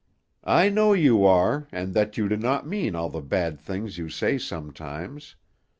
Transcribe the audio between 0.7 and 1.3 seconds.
you